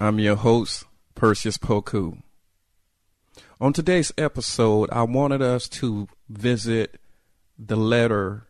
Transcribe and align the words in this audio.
I'm 0.00 0.20
your 0.20 0.36
host, 0.36 0.84
Perseus 1.16 1.58
Poku. 1.58 2.22
On 3.60 3.72
today's 3.72 4.12
episode, 4.16 4.88
I 4.92 5.02
wanted 5.02 5.42
us 5.42 5.68
to 5.70 6.06
visit 6.28 7.00
the 7.58 7.74
letter 7.74 8.46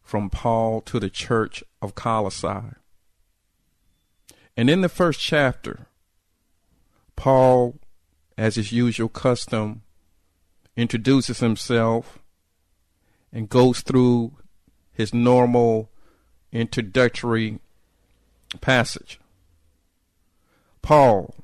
from 0.00 0.30
Paul 0.30 0.80
to 0.80 0.98
the 0.98 1.10
church 1.10 1.62
of 1.82 1.94
Colossae. 1.94 2.74
And 4.56 4.70
in 4.70 4.80
the 4.80 4.88
first 4.88 5.20
chapter, 5.20 5.88
Paul, 7.16 7.76
as 8.38 8.54
his 8.54 8.72
usual 8.72 9.10
custom, 9.10 9.82
introduces 10.74 11.40
himself 11.40 12.18
and 13.30 13.50
goes 13.50 13.82
through 13.82 14.38
his 14.94 15.12
normal 15.12 15.90
introductory 16.50 17.58
passage. 18.62 19.18
Paul, 20.82 21.34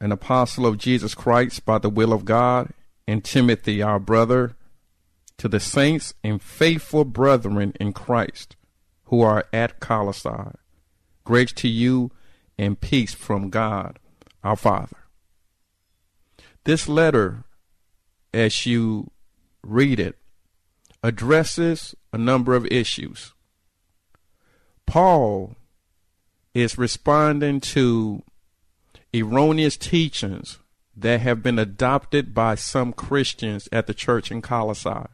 an 0.00 0.12
apostle 0.12 0.66
of 0.66 0.78
Jesus 0.78 1.14
Christ 1.14 1.64
by 1.64 1.78
the 1.78 1.90
will 1.90 2.12
of 2.12 2.24
God, 2.24 2.70
and 3.08 3.24
Timothy, 3.24 3.82
our 3.82 3.98
brother, 3.98 4.56
to 5.38 5.48
the 5.48 5.60
saints 5.60 6.14
and 6.22 6.40
faithful 6.40 7.04
brethren 7.04 7.72
in 7.80 7.92
Christ 7.92 8.56
who 9.04 9.22
are 9.22 9.44
at 9.52 9.80
Colossae. 9.80 10.52
Grace 11.24 11.52
to 11.52 11.68
you 11.68 12.10
and 12.58 12.80
peace 12.80 13.14
from 13.14 13.50
God, 13.50 13.98
our 14.42 14.56
Father. 14.56 14.96
This 16.64 16.88
letter, 16.88 17.44
as 18.34 18.66
you 18.66 19.10
read 19.62 20.00
it, 20.00 20.16
addresses 21.02 21.94
a 22.12 22.18
number 22.18 22.54
of 22.54 22.66
issues. 22.66 23.32
Paul 24.86 25.54
is 26.54 26.78
responding 26.78 27.60
to 27.60 28.22
erroneous 29.22 29.76
teachings 29.76 30.58
that 30.96 31.20
have 31.20 31.42
been 31.42 31.58
adopted 31.58 32.34
by 32.34 32.54
some 32.54 32.92
Christians 32.92 33.68
at 33.70 33.86
the 33.86 33.94
church 33.94 34.30
in 34.30 34.40
Colossae. 34.42 35.06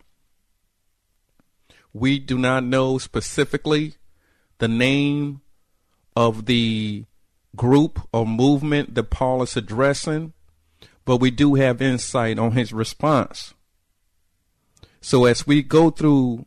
We 1.93 2.19
do 2.19 2.39
not 2.39 2.65
know 2.65 2.99
specifically 2.99 3.97
the 4.59 4.69
name 4.69 5.41
of 6.17 6.47
the 6.47 7.05
group 7.57 8.01
or 8.13 8.27
movement 8.27 8.95
that 8.95 9.11
Paul 9.11 9.43
is 9.43 9.57
addressing, 9.57 10.33
but 11.05 11.19
we 11.19 11.31
do 11.31 11.55
have 11.57 11.83
insight 11.83 12.39
on 12.39 12.53
his 12.53 12.73
response. 12.73 13.55
So 15.01 15.25
as 15.25 15.47
we 15.47 15.63
go 15.63 15.91
through 15.91 16.47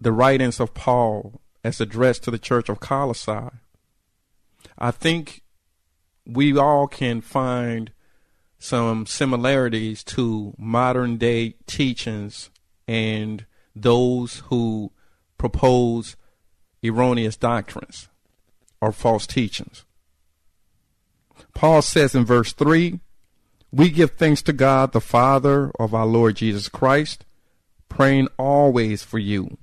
the 0.00 0.12
writings 0.12 0.60
of 0.60 0.74
Paul 0.74 1.40
as 1.64 1.80
addressed 1.80 2.24
to 2.24 2.30
the 2.30 2.38
church 2.38 2.68
of 2.68 2.80
Colossae, 2.80 3.50
I 4.78 4.90
think 4.90 5.41
we 6.26 6.56
all 6.56 6.86
can 6.86 7.20
find 7.20 7.92
some 8.58 9.06
similarities 9.06 10.04
to 10.04 10.54
modern 10.56 11.16
day 11.16 11.56
teachings 11.66 12.50
and 12.86 13.44
those 13.74 14.42
who 14.46 14.92
propose 15.36 16.16
erroneous 16.84 17.36
doctrines 17.36 18.08
or 18.80 18.92
false 18.92 19.26
teachings. 19.26 19.84
Paul 21.54 21.82
says 21.82 22.14
in 22.14 22.24
verse 22.24 22.52
3 22.52 23.00
We 23.72 23.90
give 23.90 24.12
thanks 24.12 24.42
to 24.42 24.52
God, 24.52 24.92
the 24.92 25.00
Father 25.00 25.72
of 25.78 25.94
our 25.94 26.06
Lord 26.06 26.36
Jesus 26.36 26.68
Christ, 26.68 27.24
praying 27.88 28.28
always 28.38 29.02
for 29.02 29.18
you. 29.18 29.58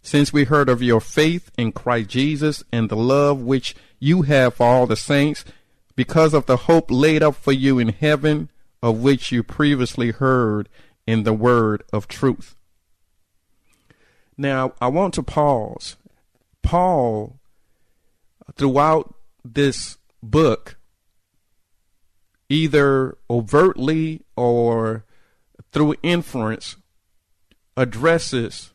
Since 0.00 0.32
we 0.32 0.44
heard 0.44 0.68
of 0.68 0.82
your 0.82 1.00
faith 1.00 1.50
in 1.58 1.72
Christ 1.72 2.08
Jesus 2.08 2.64
and 2.72 2.88
the 2.88 2.96
love 2.96 3.40
which 3.42 3.74
you 3.98 4.22
have 4.22 4.54
for 4.54 4.66
all 4.66 4.86
the 4.86 4.96
saints, 4.96 5.44
because 5.98 6.32
of 6.32 6.46
the 6.46 6.56
hope 6.56 6.92
laid 6.92 7.24
up 7.24 7.34
for 7.34 7.50
you 7.50 7.80
in 7.80 7.88
heaven, 7.88 8.48
of 8.80 9.00
which 9.00 9.32
you 9.32 9.42
previously 9.42 10.12
heard 10.12 10.68
in 11.08 11.24
the 11.24 11.32
word 11.32 11.82
of 11.92 12.06
truth. 12.06 12.54
Now, 14.36 14.74
I 14.80 14.86
want 14.86 15.12
to 15.14 15.24
pause. 15.24 15.96
Paul, 16.62 17.40
throughout 18.54 19.12
this 19.44 19.98
book, 20.22 20.78
either 22.48 23.18
overtly 23.28 24.22
or 24.36 25.04
through 25.72 25.96
inference, 26.04 26.76
addresses 27.76 28.72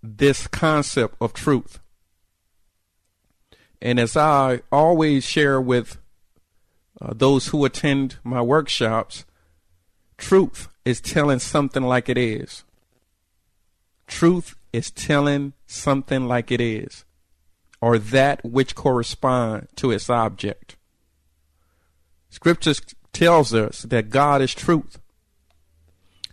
this 0.00 0.46
concept 0.46 1.16
of 1.20 1.32
truth. 1.32 1.80
And 3.82 3.98
as 3.98 4.16
I 4.16 4.60
always 4.70 5.24
share 5.24 5.60
with 5.60 5.98
uh, 7.00 7.12
those 7.14 7.48
who 7.48 7.64
attend 7.64 8.16
my 8.24 8.40
workshops, 8.40 9.24
truth 10.16 10.68
is 10.84 11.00
telling 11.00 11.38
something 11.38 11.82
like 11.82 12.08
it 12.08 12.18
is. 12.18 12.64
Truth 14.06 14.56
is 14.72 14.90
telling 14.90 15.52
something 15.66 16.26
like 16.26 16.50
it 16.50 16.60
is, 16.60 17.04
or 17.80 17.98
that 17.98 18.44
which 18.44 18.74
correspond 18.74 19.68
to 19.76 19.90
its 19.90 20.08
object. 20.08 20.76
Scripture 22.30 22.74
tells 23.12 23.54
us 23.54 23.82
that 23.82 24.10
God 24.10 24.42
is 24.42 24.54
truth. 24.54 24.98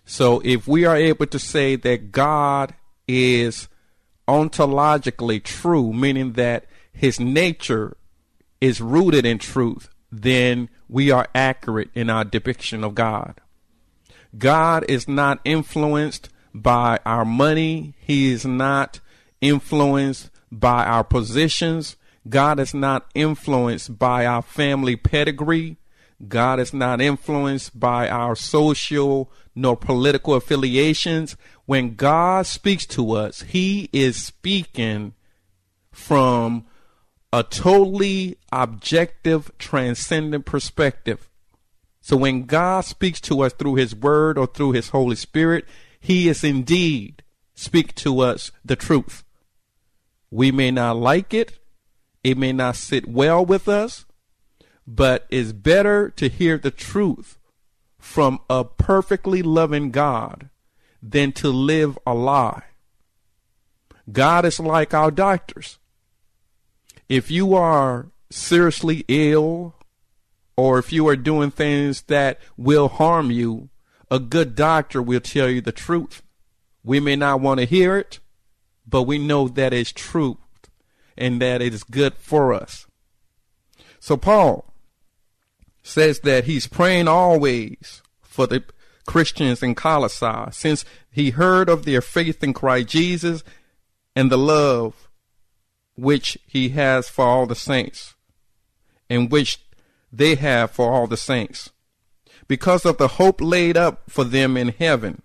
So 0.06 0.42
if 0.44 0.68
we 0.68 0.86
are 0.86 0.98
able 0.98 1.28
to 1.28 1.40
say 1.40 1.76
that 1.78 2.12
God 2.12 2.76
is 3.08 3.70
ontologically 4.28 5.42
true, 5.44 5.94
meaning 5.94 6.34
that 6.34 6.66
his 6.92 7.20
nature 7.20 7.98
is 8.62 8.82
rooted 8.82 9.26
in 9.26 9.38
truth, 9.38 9.90
then 10.22 10.70
we 10.88 11.10
are 11.10 11.28
accurate 11.34 11.90
in 11.96 12.10
our 12.10 12.24
depiction 12.24 12.84
of 12.84 12.94
God. 12.94 13.42
God 14.38 14.86
is 14.88 15.08
not 15.08 15.40
influenced 15.44 16.30
by 16.54 17.00
our 17.06 17.26
money. 17.26 17.96
He 18.00 18.32
is 18.32 18.46
not 18.46 19.00
influenced 19.42 20.30
by 20.52 20.86
our 20.86 21.04
positions. 21.04 21.96
God 22.30 22.60
is 22.60 22.74
not 22.74 23.10
influenced 23.16 23.98
by 23.98 24.26
our 24.26 24.42
family 24.42 24.96
pedigree. 24.96 25.78
God 26.28 26.60
is 26.60 26.74
not 26.74 27.02
influenced 27.02 27.80
by 27.80 28.08
our 28.08 28.36
social 28.36 29.32
nor 29.56 29.76
political 29.76 30.36
affiliations. 30.36 31.36
When 31.66 31.96
God 31.96 32.46
speaks 32.46 32.86
to 32.88 33.14
us, 33.14 33.42
He 33.42 33.90
is 33.92 34.24
speaking 34.24 35.14
from 35.92 36.66
a 37.34 37.42
totally 37.42 38.38
objective, 38.52 39.52
transcendent 39.58 40.46
perspective. 40.46 41.32
So 42.00 42.16
when 42.16 42.44
God 42.44 42.86
speaks 42.86 43.20
to 43.22 43.42
us 43.42 43.54
through 43.54 43.76
his 43.76 43.96
word 43.96 44.38
or 44.38 44.46
through 44.46 44.74
his 44.74 44.90
Holy 44.90 45.16
Spirit, 45.16 45.66
he 46.00 46.30
is 46.30 46.44
indeed 46.44 47.24
speak 47.56 47.96
to 47.96 48.20
us 48.20 48.52
the 48.64 48.76
truth. 48.76 49.24
We 50.30 50.52
may 50.52 50.70
not 50.70 50.98
like 50.98 51.34
it. 51.34 51.58
It 52.24 52.38
may 52.38 52.54
not 52.54 52.76
sit 52.76 53.10
well 53.10 53.44
with 53.44 53.68
us, 53.68 54.06
but 54.86 55.26
it's 55.32 55.54
better 55.54 56.12
to 56.12 56.30
hear 56.30 56.60
the 56.60 56.72
truth 56.72 57.40
from 57.98 58.42
a 58.48 58.64
perfectly 58.64 59.42
loving 59.42 59.90
God 59.90 60.50
than 61.02 61.32
to 61.34 61.50
live 61.50 61.98
a 62.06 62.14
lie. 62.14 62.66
God 64.12 64.46
is 64.46 64.60
like 64.60 64.94
our 64.94 65.10
doctors 65.10 65.80
if 67.14 67.30
you 67.30 67.54
are 67.54 68.08
seriously 68.32 69.06
ill 69.08 69.76
or 70.58 70.80
if 70.80 70.92
you 70.92 71.08
are 71.08 71.16
doing 71.16 71.52
things 71.52 72.02
that 72.04 72.40
will 72.58 72.88
harm 72.88 73.30
you, 73.30 73.70
a 74.10 74.18
good 74.18 74.56
doctor 74.56 75.00
will 75.00 75.20
tell 75.20 75.48
you 75.48 75.62
the 75.62 75.72
truth. 75.72 76.24
We 76.84 77.00
may 77.00 77.16
not 77.16 77.40
want 77.40 77.60
to 77.60 77.68
hear 77.68 77.98
it, 77.98 78.20
but 78.88 79.04
we 79.04 79.20
know 79.20 79.48
that 79.48 79.74
it's 79.74 79.92
truth 79.92 80.38
and 81.16 81.40
that 81.40 81.62
it 81.62 81.72
is 81.72 81.84
good 81.84 82.16
for 82.16 82.52
us. 82.52 82.88
So 84.00 84.18
Paul 84.18 84.74
says 85.84 86.22
that 86.22 86.46
he's 86.46 86.66
praying 86.66 87.08
always 87.08 88.02
for 88.24 88.48
the 88.48 88.64
Christians 89.06 89.62
in 89.62 89.76
Colossae 89.76 90.52
since 90.52 90.84
he 91.12 91.30
heard 91.30 91.70
of 91.70 91.86
their 91.86 92.02
faith 92.02 92.44
in 92.44 92.54
Christ 92.54 92.88
Jesus 92.88 93.44
and 94.16 94.32
the 94.32 94.38
love 94.38 95.03
which 95.96 96.38
he 96.48 96.70
has 96.70 97.10
for 97.10 97.26
all 97.26 97.46
the 97.46 97.56
saints. 97.56 98.16
and 99.10 99.32
which 99.32 99.60
they 100.12 100.36
have 100.36 100.72
for 100.72 100.92
all 100.92 101.08
the 101.08 101.18
saints, 101.18 101.72
because 102.48 102.86
of 102.86 102.98
the 102.98 103.08
hope 103.10 103.42
laid 103.42 103.78
up 103.78 104.10
for 104.10 104.24
them 104.24 104.58
in 104.58 104.70
heaven. 104.70 105.22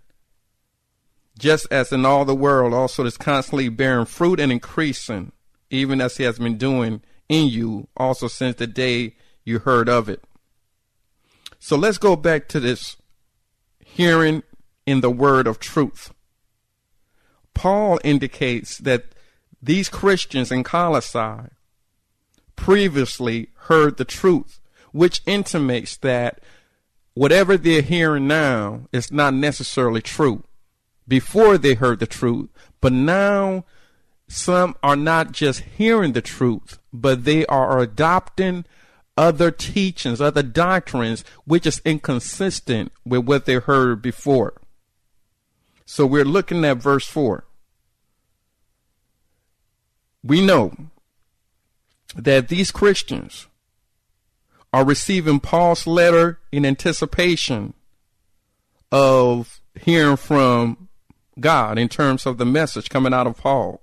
Just 1.38 1.66
as 1.70 1.92
in 1.92 2.04
all 2.04 2.24
the 2.24 2.34
world 2.34 2.74
also 2.74 3.04
is 3.04 3.16
constantly 3.16 3.68
bearing 3.68 4.06
fruit 4.06 4.40
and 4.40 4.50
increasing, 4.50 5.32
even 5.70 6.00
as 6.00 6.16
he 6.16 6.24
has 6.24 6.38
been 6.38 6.58
doing 6.58 7.00
in 7.28 7.48
you 7.48 7.86
also 7.96 8.28
since 8.28 8.56
the 8.56 8.66
day 8.66 9.14
you 9.44 9.60
heard 9.60 9.88
of 9.88 10.08
it. 10.08 10.22
So 11.58 11.76
let's 11.76 11.98
go 11.98 12.16
back 12.16 12.48
to 12.48 12.60
this 12.60 12.96
hearing 13.84 14.42
in 14.86 15.00
the 15.00 15.10
word 15.10 15.46
of 15.46 15.58
truth. 15.58 16.12
Paul 17.54 17.98
indicates 18.04 18.78
that 18.78 19.14
these 19.60 19.88
Christians 19.88 20.52
in 20.52 20.64
Colossae 20.64 21.50
previously 22.56 23.48
heard 23.62 23.96
the 23.96 24.04
truth, 24.04 24.60
which 24.92 25.22
intimates 25.26 25.96
that 25.98 26.40
whatever 27.14 27.56
they're 27.56 27.82
hearing 27.82 28.26
now 28.26 28.82
is 28.92 29.10
not 29.10 29.34
necessarily 29.34 30.02
true. 30.02 30.44
Before 31.06 31.56
they 31.56 31.74
heard 31.74 32.00
the 32.00 32.06
truth, 32.06 32.50
but 32.80 32.92
now 32.92 33.64
some 34.28 34.76
are 34.82 34.96
not 34.96 35.32
just 35.32 35.60
hearing 35.60 36.12
the 36.12 36.20
truth, 36.20 36.78
but 36.92 37.24
they 37.24 37.46
are 37.46 37.78
adopting 37.78 38.66
other 39.16 39.50
teachings, 39.50 40.20
other 40.20 40.42
doctrines, 40.42 41.24
which 41.44 41.66
is 41.66 41.80
inconsistent 41.84 42.92
with 43.04 43.24
what 43.24 43.46
they 43.46 43.54
heard 43.54 44.02
before. 44.02 44.60
So 45.86 46.06
we're 46.06 46.24
looking 46.24 46.64
at 46.64 46.76
verse 46.76 47.06
4. 47.06 47.47
We 50.22 50.44
know 50.44 50.72
that 52.16 52.48
these 52.48 52.70
Christians 52.70 53.46
are 54.72 54.84
receiving 54.84 55.40
Paul's 55.40 55.86
letter 55.86 56.38
in 56.52 56.66
anticipation 56.66 57.74
of 58.90 59.60
hearing 59.80 60.16
from 60.16 60.88
God 61.40 61.78
in 61.78 61.88
terms 61.88 62.26
of 62.26 62.38
the 62.38 62.46
message 62.46 62.90
coming 62.90 63.14
out 63.14 63.26
of 63.26 63.36
Paul. 63.36 63.80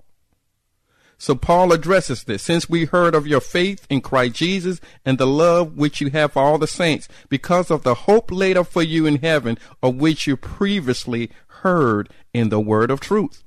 So 1.18 1.34
Paul 1.34 1.72
addresses 1.72 2.24
this. 2.24 2.42
Since 2.42 2.68
we 2.68 2.84
heard 2.84 3.14
of 3.14 3.26
your 3.26 3.40
faith 3.40 3.86
in 3.88 4.02
Christ 4.02 4.34
Jesus 4.34 4.80
and 5.04 5.16
the 5.16 5.26
love 5.26 5.76
which 5.76 6.00
you 6.00 6.10
have 6.10 6.32
for 6.32 6.42
all 6.42 6.58
the 6.58 6.66
saints, 6.66 7.08
because 7.30 7.70
of 7.70 7.82
the 7.82 7.94
hope 7.94 8.30
laid 8.30 8.58
up 8.58 8.66
for 8.66 8.82
you 8.82 9.06
in 9.06 9.16
heaven, 9.16 9.56
of 9.82 9.96
which 9.96 10.26
you 10.26 10.36
previously 10.36 11.30
heard 11.46 12.10
in 12.34 12.50
the 12.50 12.60
word 12.60 12.90
of 12.90 13.00
truth. 13.00 13.44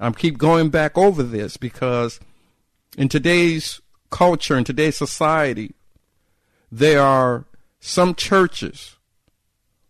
I'm 0.00 0.14
keep 0.14 0.38
going 0.38 0.70
back 0.70 0.96
over 0.96 1.22
this 1.22 1.56
because 1.56 2.20
in 2.96 3.08
today's 3.08 3.80
culture, 4.10 4.56
in 4.56 4.64
today's 4.64 4.96
society, 4.96 5.74
there 6.70 7.02
are 7.02 7.46
some 7.80 8.14
churches 8.14 8.96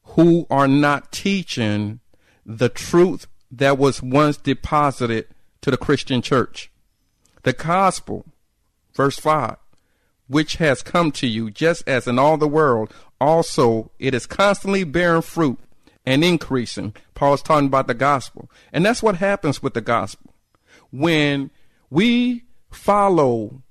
who 0.03 0.47
are 0.51 0.69
not 0.69 1.13
teaching 1.13 2.01
the 2.45 2.69
truth 2.69 3.27
that 3.51 3.79
was 3.79 4.03
once 4.03 4.37
deposited 4.37 5.27
to 5.61 5.71
the 5.71 5.77
Christian 5.77 6.23
church. 6.23 6.71
The 7.43 7.53
gospel, 7.53 8.25
verse 8.95 9.19
5, 9.19 9.57
which 10.27 10.57
has 10.57 10.83
come 10.83 11.13
to 11.13 11.27
you, 11.27 11.51
just 11.51 11.87
as 11.87 12.07
in 12.07 12.19
all 12.19 12.37
the 12.37 12.49
world, 12.49 12.93
also 13.21 13.91
it 13.99 14.15
is 14.15 14.27
constantly 14.27 14.85
bearing 14.85 15.23
fruit 15.23 15.59
and 16.09 16.25
increasing. 16.25 16.95
Paul's 17.13 17.43
talking 17.43 17.67
about 17.67 17.87
the 17.87 17.93
gospel. 17.93 18.51
And 18.73 18.83
that's 18.83 19.03
what 19.03 19.17
happens 19.17 19.63
with 19.63 19.75
the 19.75 19.83
gospel. 19.83 20.35
When 20.91 21.51
we 21.91 22.45
follow 22.71 23.63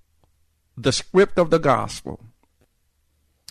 the 0.77 0.91
script 0.91 1.39
of 1.39 1.49
the 1.49 1.57
gospel, 1.57 2.23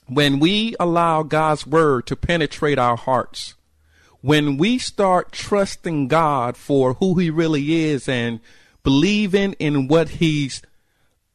when 0.06 0.38
we 0.38 0.76
allow 0.78 1.24
God's 1.24 1.66
word 1.66 2.06
to 2.06 2.14
penetrate 2.14 2.78
our 2.78 2.96
hearts, 2.96 3.56
when 4.20 4.56
we 4.56 4.78
start 4.78 5.32
trusting 5.32 6.06
God 6.06 6.56
for 6.56 6.94
who 6.94 7.18
he 7.18 7.28
really 7.28 7.86
is 7.86 8.08
and 8.08 8.38
believing 8.84 9.54
in 9.54 9.88
what 9.88 10.10
he's 10.10 10.62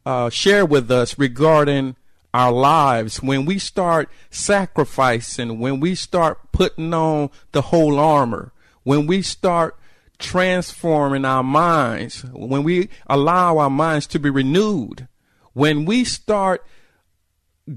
uh, 0.06 0.30
shared 0.30 0.70
with 0.70 0.90
us 0.90 1.20
regarding 1.20 1.98
our 2.34 2.52
lives, 2.52 3.22
when 3.22 3.46
we 3.46 3.60
start 3.60 4.10
sacrificing, 4.30 5.60
when 5.60 5.80
we 5.80 5.96
start 5.96 6.52
putting 6.52 6.94
on 6.94 7.30
the 7.52 7.62
whole 7.62 8.00
armor, 8.00 8.54
when 8.84 9.06
we 9.08 9.22
start 9.22 9.78
transforming 10.18 11.26
our 11.26 11.44
minds, 11.44 12.22
when 12.32 12.64
we 12.64 12.90
allow 13.08 13.58
our 13.58 13.70
minds 13.70 14.08
to 14.08 14.20
be 14.20 14.30
renewed, 14.30 15.08
when 15.54 15.86
we 15.86 16.04
start 16.04 16.66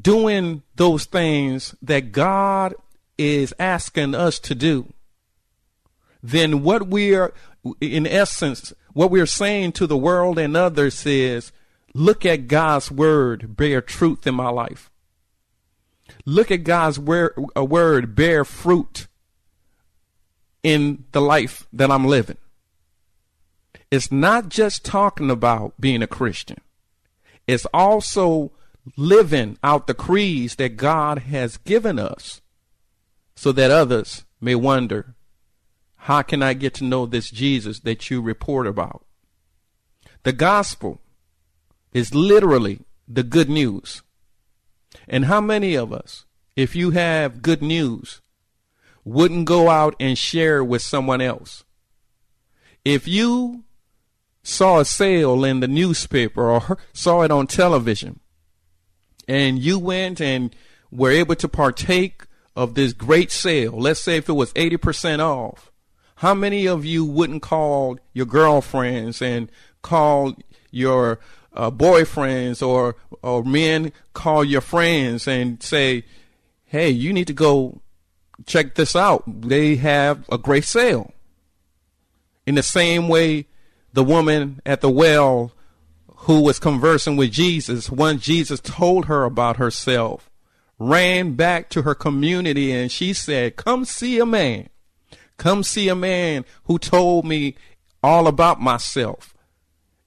doing 0.01 0.63
those 0.77 1.05
things 1.05 1.75
that 1.83 2.13
God 2.13 2.75
is 3.19 3.55
asking 3.59 4.15
us 4.15 4.39
to 4.41 4.55
do, 4.55 4.93
then 6.23 6.63
what 6.63 6.89
we 6.89 7.15
are, 7.15 7.35
in 7.81 8.07
essence, 8.07 8.73
what 8.93 9.11
we're 9.11 9.27
saying 9.27 9.73
to 9.73 9.87
the 9.87 9.97
world 9.97 10.39
and 10.39 10.57
others 10.57 11.05
is 11.05 11.53
look 11.95 12.27
at 12.27 12.49
God's 12.49 12.91
word 12.91 13.57
bear 13.57 13.81
truth 13.81 14.27
in 14.27 14.35
my 14.35 14.51
life. 14.51 14.91
Look 16.27 16.51
at 16.51 16.65
God's 16.65 16.99
word, 16.99 17.35
a 17.57 17.61
uh, 17.61 17.65
word 17.65 18.15
bear 18.15 18.45
fruit 18.45 19.07
in 20.63 21.05
the 21.13 21.21
life 21.21 21.67
that 21.73 21.91
I'm 21.91 22.05
living. 22.05 22.39
It's 23.91 24.11
not 24.11 24.49
just 24.49 24.85
talking 24.85 25.31
about 25.31 25.81
being 25.81 26.03
a 26.03 26.07
Christian. 26.07 26.59
It's 27.47 27.67
also 27.73 28.53
living 28.97 29.59
out 29.63 29.87
the 29.87 29.95
creeds 29.95 30.57
that 30.57 30.77
God 30.77 31.21
has 31.21 31.59
given 31.59 31.99
us 31.99 32.41
so 33.37 33.53
that 33.53 33.71
others 33.71 34.25
may 34.41 34.55
wonder 34.55 35.15
how 35.97 36.23
can 36.23 36.43
I 36.43 36.53
get 36.53 36.75
to 36.75 36.85
know 36.85 37.07
this 37.07 37.31
Jesus 37.31 37.81
that 37.81 38.11
you 38.11 38.21
report 38.21 38.67
about? 38.67 39.05
The 40.23 40.33
gospel 40.33 41.01
is 41.95 42.15
literally 42.15 42.81
the 43.09 43.23
good 43.23 43.49
news. 43.49 44.03
And 45.09 45.27
how 45.27 45.41
many 45.41 45.75
of 45.77 45.93
us, 45.93 46.25
if 46.57 46.77
you 46.77 46.91
have 46.91 47.41
good 47.41 47.63
news, 47.63 48.21
wouldn't 49.05 49.47
go 49.47 49.71
out 49.71 49.95
and 50.01 50.19
share 50.19 50.63
with 50.63 50.83
someone 50.83 51.21
else? 51.21 51.65
If 52.85 53.07
you 53.09 53.65
saw 54.43 54.81
a 54.81 54.85
sale 54.85 55.45
in 55.45 55.61
the 55.61 55.69
newspaper 55.69 56.51
or 56.51 56.79
saw 56.93 57.23
it 57.23 57.31
on 57.31 57.47
television 57.47 58.21
and 59.27 59.59
you 59.59 59.79
went 59.79 60.21
and 60.21 60.55
were 60.91 61.11
able 61.11 61.35
to 61.37 61.49
partake 61.49 62.25
of 62.57 62.75
this 62.75 62.93
great 62.93 63.31
sale, 63.31 63.79
let's 63.79 64.01
say 64.01 64.17
if 64.17 64.29
it 64.29 64.35
was 64.35 64.53
80% 64.53 65.21
off, 65.21 65.73
how 66.17 66.35
many 66.35 66.67
of 66.67 66.85
you 66.85 67.05
wouldn't 67.05 67.43
call 67.43 67.99
your 68.13 68.27
girlfriends 68.27 69.21
and 69.21 69.51
call 69.85 70.35
your 70.73 71.21
uh, 71.53 71.71
boyfriends 71.71 72.67
or 72.67 72.97
or 73.23 73.45
men 73.45 73.93
call 74.13 74.43
your 74.43 74.61
friends 74.61 75.29
and 75.29 75.63
say, 75.63 76.05
"Hey, 76.65 76.91
you 76.91 77.13
need 77.13 77.29
to 77.29 77.33
go 77.33 77.81
check 78.47 78.75
this 78.75 78.97
out. 78.97 79.23
They 79.27 79.77
have 79.77 80.25
a 80.29 80.39
great 80.39 80.65
sale." 80.65 81.13
In 82.47 82.57
the 82.57 82.63
same 82.63 83.09
way, 83.09 83.47
the 83.93 84.03
woman 84.03 84.61
at 84.67 84.81
the 84.81 84.91
well 84.91 85.53
who 86.27 86.41
was 86.41 86.59
conversing 86.59 87.17
with 87.17 87.31
Jesus, 87.31 87.91
once 87.91 88.23
Jesus 88.23 88.59
told 88.61 89.05
her 89.07 89.25
about 89.25 89.59
herself, 89.59 90.31
ran 90.79 91.35
back 91.35 91.69
to 91.71 91.83
her 91.83 91.95
community 91.95 92.73
and 92.73 92.91
she 92.91 93.13
said, 93.13 93.57
"Come 93.57 93.85
see 93.85 94.19
a 94.19 94.27
man." 94.27 94.69
Come 95.37 95.63
see 95.63 95.89
a 95.89 95.97
man 95.97 96.45
who 96.65 96.79
told 96.79 97.25
me 97.25 97.57
all 98.03 98.27
about 98.27 98.61
myself. 98.61 99.34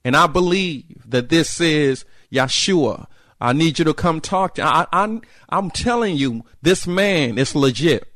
And 0.04 0.16
I 0.16 0.28
believe 0.28 1.04
that 1.06 1.30
this 1.30 1.60
is 1.60 2.06
Yeshua. 2.32 3.08
I 3.40 3.54
need 3.54 3.78
you 3.80 3.86
to 3.86 3.94
come 3.94 4.20
talk 4.20 4.56
to 4.56 4.64
I, 4.64 4.88
I, 4.92 5.20
I'm 5.50 5.70
telling 5.72 6.16
you, 6.16 6.44
this 6.62 6.88
man 6.88 7.38
is 7.38 7.56
legit. 7.56 8.12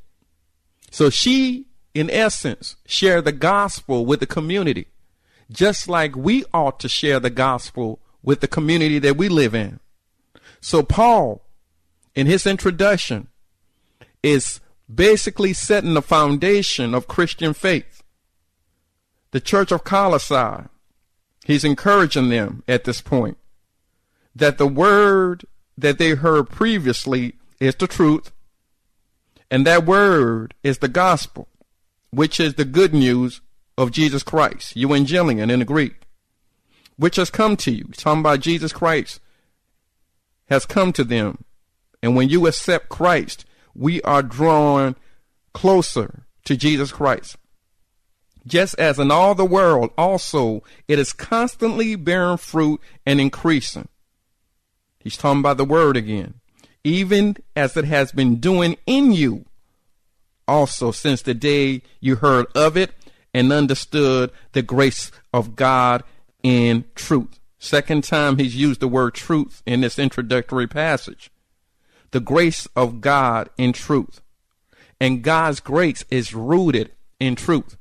So 0.90 1.10
she, 1.10 1.68
in 1.94 2.10
essence, 2.10 2.76
shared 2.86 3.26
the 3.26 3.32
gospel 3.32 4.06
with 4.06 4.20
the 4.20 4.26
community, 4.26 4.88
just 5.52 5.88
like 5.88 6.16
we 6.16 6.44
ought 6.54 6.80
to 6.80 6.90
share 6.90 7.20
the 7.20 7.30
gospel 7.30 8.00
with 8.24 8.42
the 8.42 8.48
community 8.48 9.00
that 9.00 9.18
we 9.18 9.30
live 9.30 9.56
in. 9.56 9.80
So 10.60 10.84
Paul, 10.84 11.44
in 12.14 12.28
his 12.28 12.46
introduction, 12.46 13.28
is 14.22 14.60
basically 14.94 15.54
setting 15.54 15.94
the 15.94 16.02
foundation 16.02 16.94
of 16.94 17.08
Christian 17.08 17.54
faith. 17.54 18.04
The 19.32 19.40
Church 19.40 19.72
of 19.72 19.84
Colossae, 19.84 20.68
he's 21.46 21.64
encouraging 21.64 22.30
them 22.30 22.64
at 22.68 22.84
this 22.84 23.02
point 23.02 23.38
that 24.36 24.58
the 24.58 24.68
word 24.68 25.46
that 25.78 25.98
they 25.98 26.12
heard 26.12 26.50
previously 26.50 27.34
is 27.60 27.76
the 27.76 27.88
truth, 27.88 28.32
and 29.50 29.66
that 29.66 29.86
word 29.86 30.54
is 30.64 30.78
the 30.78 30.88
gospel, 30.88 31.48
which 32.12 32.40
is 32.40 32.56
the 32.56 32.66
good 32.66 32.94
news 32.94 33.42
of 33.78 33.92
Jesus 33.92 34.24
Christ, 34.24 34.76
evangelion 34.76 35.52
in 35.52 35.60
the 35.60 35.66
Greek, 35.66 36.02
which 36.98 37.16
has 37.18 37.30
come 37.30 37.58
to 37.58 37.72
you. 37.72 37.86
Talking 37.96 38.22
about 38.22 38.40
Jesus 38.40 38.72
Christ 38.72 39.20
has 40.50 40.66
come 40.66 40.94
to 40.94 41.04
them. 41.04 41.44
And 42.04 42.16
when 42.16 42.30
you 42.30 42.48
accept 42.48 42.90
Christ, 42.90 43.46
we 43.74 44.02
are 44.02 44.24
drawn 44.24 44.96
closer 45.54 46.24
to 46.46 46.58
Jesus 46.58 46.92
Christ. 46.92 47.38
Just 48.46 48.78
as 48.80 48.98
in 48.98 49.12
all 49.12 49.36
the 49.36 49.46
world, 49.46 49.92
also 49.98 50.64
it 50.88 50.98
is 50.98 51.14
constantly 51.14 51.96
bearing 51.96 52.38
fruit 52.38 52.82
and 53.06 53.22
increasing. 53.22 53.88
He's 55.00 55.18
talking 55.18 55.40
about 55.40 55.58
the 55.58 55.66
word 55.66 55.98
again. 55.98 56.36
Even 56.84 57.38
as 57.56 57.78
it 57.78 57.86
has 57.86 58.12
been 58.12 58.38
doing 58.38 58.78
in 58.88 59.12
you, 59.12 59.46
also 60.48 60.92
since 60.92 61.22
the 61.22 61.34
day 61.34 61.84
you 62.00 62.16
heard 62.16 62.48
of 62.56 62.76
it 62.76 62.92
and 63.34 63.54
understood 63.54 64.32
the 64.54 64.62
grace 64.62 65.12
of 65.34 65.56
God 65.56 66.04
in 66.44 66.86
truth. 66.96 67.40
Second 67.60 68.04
time 68.04 68.38
he's 68.38 68.56
used 68.56 68.80
the 68.80 68.88
word 68.88 69.14
truth 69.14 69.62
in 69.68 69.82
this 69.82 70.00
introductory 70.00 70.68
passage. 70.68 71.32
The 72.10 72.20
grace 72.20 72.68
of 72.76 73.02
God 73.02 73.50
in 73.58 73.72
truth. 73.72 74.22
And 75.00 75.22
God's 75.22 75.60
grace 75.60 76.04
is 76.10 76.34
rooted 76.34 76.92
in 77.20 77.36
truth. 77.36 77.78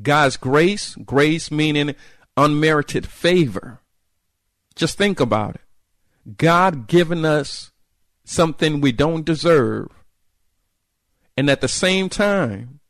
God's 0.00 0.36
grace, 0.36 0.96
grace 0.96 1.50
meaning 1.50 1.94
unmerited 2.36 3.06
favor. 3.06 3.80
Just 4.74 4.98
think 4.98 5.20
about 5.20 5.56
it. 5.56 6.36
God 6.36 6.86
giving 6.86 7.24
us 7.24 7.70
something 8.24 8.80
we 8.80 8.92
don't 8.92 9.24
deserve. 9.24 9.88
And 11.36 11.50
at 11.50 11.60
the 11.60 11.68
same 11.68 12.08
time, 12.08 12.80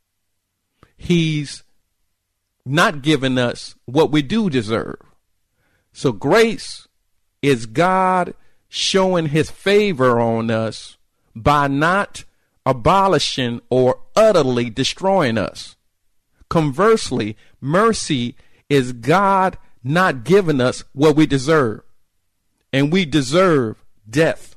He's 0.97 1.65
not 2.65 3.03
giving 3.03 3.39
us 3.39 3.75
what 3.85 4.11
we 4.11 4.23
do 4.23 4.49
deserve. 4.49 5.01
So 5.93 6.13
grace 6.13 6.89
is 7.43 7.67
God 7.67 8.35
showing 8.69 9.27
his 9.27 9.51
favor 9.51 10.19
on 10.19 10.51
us 10.51 10.97
by 11.37 11.69
not 11.69 12.25
abolishing 12.67 13.61
or 13.71 14.01
utterly 14.17 14.71
destroying 14.71 15.39
us. 15.39 15.77
Conversely, 16.49 17.37
mercy 17.61 18.37
is 18.69 18.93
God 18.93 19.59
not 19.83 20.25
giving 20.25 20.61
us 20.61 20.85
what 20.93 21.17
we 21.17 21.27
deserve. 21.27 21.83
And 22.73 22.93
we 22.93 23.05
deserve 23.05 23.85
death. 24.09 24.57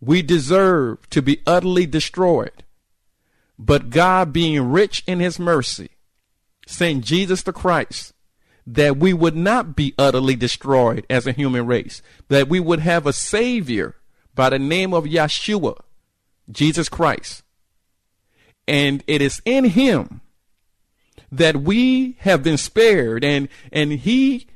We 0.00 0.22
deserve 0.22 1.08
to 1.10 1.22
be 1.22 1.40
utterly 1.46 1.86
destroyed. 1.86 2.64
But 3.58 3.90
God, 3.90 4.32
being 4.32 4.70
rich 4.70 5.02
in 5.06 5.20
his 5.20 5.38
mercy, 5.38 5.90
sent 6.66 7.04
Jesus 7.04 7.42
the 7.42 7.52
Christ 7.52 8.12
that 8.66 8.98
we 8.98 9.14
would 9.14 9.34
not 9.34 9.74
be 9.74 9.94
utterly 9.98 10.36
destroyed 10.36 11.06
as 11.08 11.26
a 11.26 11.32
human 11.32 11.66
race, 11.66 12.02
that 12.28 12.48
we 12.48 12.60
would 12.60 12.80
have 12.80 13.06
a 13.06 13.12
Savior 13.14 13.96
by 14.34 14.50
the 14.50 14.58
name 14.58 14.92
of 14.92 15.04
Yeshua, 15.04 15.74
Jesus 16.50 16.90
Christ. 16.90 17.42
And 18.66 19.02
it 19.06 19.22
is 19.22 19.40
in 19.46 19.64
Him 19.64 20.20
that 21.30 21.56
we 21.58 22.16
have 22.20 22.42
been 22.42 22.56
spared 22.56 23.24
and, 23.24 23.48
and 23.72 23.92
He 23.92 24.46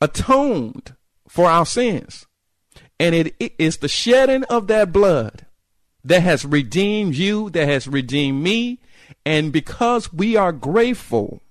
atoned 0.00 0.94
for 1.28 1.48
our 1.48 1.66
sins. 1.66 2.26
And 2.98 3.14
it, 3.14 3.34
it 3.38 3.54
is 3.58 3.78
the 3.78 3.88
shedding 3.88 4.44
of 4.44 4.68
that 4.68 4.92
blood 4.92 5.46
that 6.02 6.22
has 6.22 6.44
redeemed 6.44 7.14
you, 7.14 7.50
that 7.50 7.68
has 7.68 7.86
redeemed 7.86 8.42
me. 8.42 8.80
And 9.24 9.52
because 9.52 10.12
we 10.12 10.36
are 10.36 10.52
grateful 10.52 11.42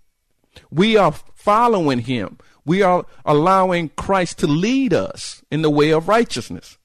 we 0.72 0.98
are 0.98 1.14
following 1.34 2.00
him. 2.00 2.38
We 2.66 2.82
are 2.82 3.06
allowing 3.26 3.90
Christ 3.90 4.40
to 4.40 4.48
lead 4.48 4.94
us 4.94 5.44
in 5.52 5.62
the 5.62 5.70
way 5.70 5.92
of 5.92 6.08
righteousness. 6.08 6.78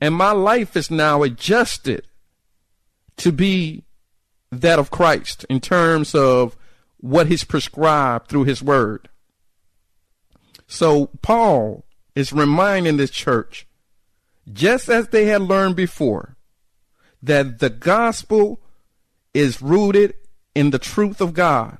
And 0.00 0.14
my 0.14 0.32
life 0.32 0.76
is 0.76 0.90
now 0.90 1.22
adjusted 1.22 2.06
to 3.16 3.32
be 3.32 3.84
that 4.50 4.78
of 4.78 4.90
Christ 4.90 5.44
in 5.48 5.60
terms 5.60 6.14
of 6.14 6.56
what 6.98 7.26
he's 7.26 7.44
prescribed 7.44 8.28
through 8.28 8.44
his 8.44 8.62
word. 8.62 9.08
So 10.66 11.10
Paul 11.22 11.84
is 12.14 12.32
reminding 12.32 12.96
this 12.96 13.10
church, 13.10 13.66
just 14.52 14.88
as 14.88 15.08
they 15.08 15.26
had 15.26 15.42
learned 15.42 15.76
before, 15.76 16.36
that 17.22 17.58
the 17.58 17.70
gospel 17.70 18.60
is 19.34 19.62
rooted 19.62 20.14
in 20.54 20.70
the 20.70 20.78
truth 20.78 21.20
of 21.20 21.34
God 21.34 21.78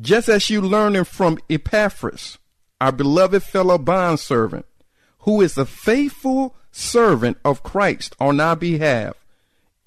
just 0.00 0.28
as 0.28 0.48
you 0.48 0.60
learning 0.60 1.04
from 1.04 1.38
Epaphras, 1.50 2.38
our 2.80 2.92
beloved 2.92 3.42
fellow 3.42 3.78
bondservant, 3.78 4.66
who 5.20 5.40
is 5.40 5.58
a 5.58 5.66
faithful 5.66 6.54
servant 6.70 7.36
of 7.44 7.62
Christ 7.62 8.14
on 8.20 8.38
our 8.38 8.54
behalf, 8.54 9.16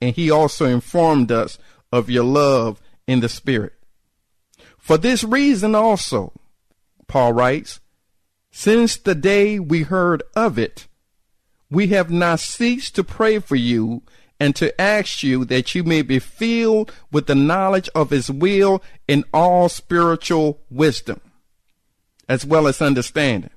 and 0.01 0.15
he 0.15 0.31
also 0.31 0.65
informed 0.65 1.31
us 1.31 1.57
of 1.91 2.09
your 2.09 2.23
love 2.23 2.81
in 3.07 3.19
the 3.19 3.29
Spirit. 3.29 3.73
For 4.77 4.97
this 4.97 5.23
reason 5.23 5.75
also, 5.75 6.33
Paul 7.07 7.33
writes, 7.33 7.79
since 8.51 8.97
the 8.97 9.15
day 9.15 9.59
we 9.59 9.83
heard 9.83 10.23
of 10.35 10.57
it, 10.57 10.87
we 11.69 11.87
have 11.87 12.09
not 12.11 12.39
ceased 12.39 12.95
to 12.95 13.03
pray 13.03 13.39
for 13.39 13.55
you 13.55 14.01
and 14.39 14.55
to 14.55 14.81
ask 14.81 15.21
you 15.21 15.45
that 15.45 15.75
you 15.75 15.83
may 15.83 16.01
be 16.01 16.17
filled 16.19 16.91
with 17.11 17.27
the 17.27 17.35
knowledge 17.35 17.87
of 17.93 18.09
his 18.09 18.31
will 18.31 18.81
in 19.07 19.23
all 19.33 19.69
spiritual 19.69 20.59
wisdom, 20.69 21.21
as 22.27 22.43
well 22.43 22.67
as 22.67 22.81
understanding, 22.81 23.51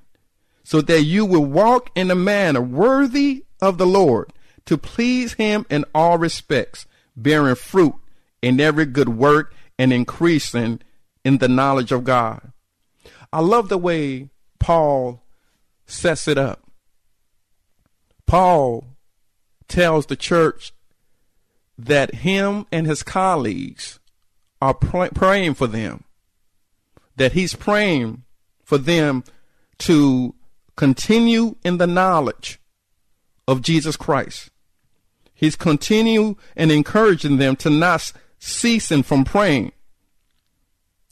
so 0.63 0.81
that 0.81 1.01
you 1.01 1.25
will 1.25 1.43
walk 1.43 1.89
in 1.95 2.11
a 2.11 2.15
manner 2.15 2.61
worthy 2.61 3.45
of 3.61 3.77
the 3.77 3.87
Lord, 3.87 4.31
to 4.65 4.77
please 4.77 5.33
him 5.33 5.65
in 5.69 5.85
all 5.93 6.17
respects, 6.17 6.85
bearing 7.15 7.55
fruit 7.55 7.95
in 8.41 8.59
every 8.59 8.85
good 8.85 9.09
work 9.09 9.53
and 9.77 9.91
increasing 9.93 10.81
in 11.23 11.37
the 11.37 11.47
knowledge 11.47 11.91
of 11.91 12.03
God. 12.03 12.51
I 13.31 13.41
love 13.41 13.69
the 13.69 13.77
way 13.77 14.29
Paul 14.59 15.23
sets 15.85 16.27
it 16.27 16.37
up. 16.37 16.63
Paul 18.25 18.85
tells 19.67 20.05
the 20.05 20.15
church 20.15 20.73
that 21.77 22.15
him 22.15 22.65
and 22.71 22.87
his 22.87 23.03
colleagues 23.03 23.99
are 24.61 24.73
pr- 24.73 25.13
praying 25.13 25.55
for 25.55 25.67
them, 25.67 26.03
that 27.17 27.33
he's 27.33 27.55
praying 27.55 28.23
for 28.63 28.77
them 28.77 29.23
to 29.79 30.33
continue 30.75 31.55
in 31.63 31.77
the 31.77 31.87
knowledge 31.87 32.59
of 33.47 33.61
Jesus 33.61 33.95
Christ. 33.95 34.49
He's 35.35 35.55
continue 35.55 36.35
and 36.55 36.71
encouraging 36.71 37.37
them 37.37 37.55
to 37.57 37.69
not 37.69 38.11
ceasing 38.39 39.03
from 39.03 39.23
praying. 39.23 39.73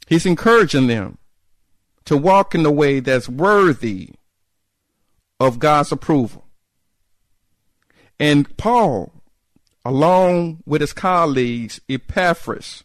He's 0.08 0.26
encouraging 0.26 0.88
them 0.88 1.18
to 2.06 2.16
walk 2.16 2.54
in 2.54 2.64
the 2.64 2.72
way 2.72 2.98
that's 3.00 3.28
worthy 3.28 4.10
of 5.38 5.60
God's 5.60 5.92
approval. 5.92 6.46
And 8.18 8.56
Paul 8.56 9.14
along 9.84 10.62
with 10.64 10.80
his 10.80 10.92
colleagues, 10.92 11.80
Epaphras, 11.88 12.84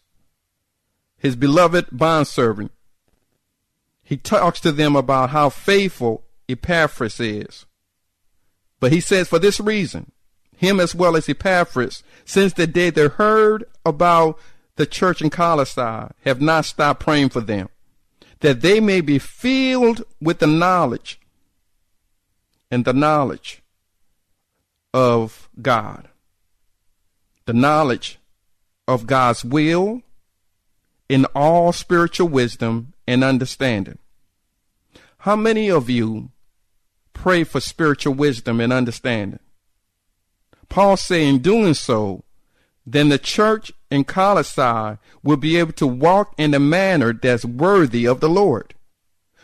his 1.16 1.34
beloved 1.34 1.86
bondservant, 1.90 2.72
he 4.02 4.16
talks 4.16 4.60
to 4.60 4.72
them 4.72 4.96
about 4.96 5.30
how 5.30 5.48
faithful 5.48 6.24
Epaphras 6.48 7.20
is. 7.20 7.66
But 8.80 8.92
he 8.92 9.00
says, 9.00 9.28
for 9.28 9.38
this 9.38 9.60
reason, 9.60 10.12
him 10.60 10.78
as 10.80 10.94
well 10.94 11.16
as 11.16 11.28
Epaphras, 11.28 12.02
since 12.24 12.52
the 12.52 12.66
day 12.66 12.90
they 12.90 13.08
heard 13.08 13.64
about 13.84 14.38
the 14.76 14.86
church 14.86 15.22
in 15.22 15.30
Colossae, 15.30 16.12
have 16.24 16.40
not 16.40 16.64
stopped 16.64 17.00
praying 17.00 17.30
for 17.30 17.40
them, 17.40 17.68
that 18.40 18.60
they 18.60 18.80
may 18.80 19.00
be 19.00 19.18
filled 19.18 20.02
with 20.20 20.38
the 20.38 20.46
knowledge 20.46 21.20
and 22.70 22.84
the 22.84 22.92
knowledge 22.92 23.62
of 24.92 25.48
God 25.60 26.10
the 27.50 27.52
knowledge 27.58 28.20
of 28.86 29.08
God's 29.08 29.44
will 29.44 30.02
in 31.08 31.24
all 31.34 31.72
spiritual 31.72 32.28
wisdom 32.28 32.92
and 33.08 33.24
understanding. 33.24 33.98
How 35.18 35.34
many 35.34 35.68
of 35.68 35.90
you 35.90 36.30
pray 37.12 37.42
for 37.42 37.58
spiritual 37.58 38.14
wisdom 38.14 38.60
and 38.60 38.72
understanding? 38.72 39.40
Paul 40.70 40.96
say 40.96 41.26
in 41.26 41.40
doing 41.40 41.74
so, 41.74 42.24
then 42.86 43.10
the 43.10 43.18
church 43.18 43.72
in 43.90 44.04
Colossae 44.04 44.98
will 45.22 45.36
be 45.36 45.58
able 45.58 45.72
to 45.72 45.86
walk 45.86 46.32
in 46.38 46.54
a 46.54 46.58
manner 46.58 47.12
that's 47.12 47.44
worthy 47.44 48.06
of 48.06 48.20
the 48.20 48.28
Lord. 48.28 48.72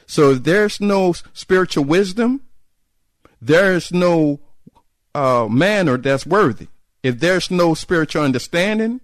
So 0.06 0.30
if 0.30 0.44
there's 0.44 0.80
no 0.80 1.14
spiritual 1.34 1.84
wisdom, 1.84 2.42
there's 3.42 3.92
no 3.92 4.40
uh, 5.14 5.48
manner 5.50 5.98
that's 5.98 6.24
worthy. 6.24 6.68
If 7.02 7.18
there's 7.20 7.50
no 7.50 7.74
spiritual 7.74 8.22
understanding, 8.22 9.00